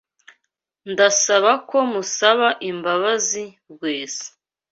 [0.91, 4.27] Ndasaba ko musaba imbabazi Rwesa.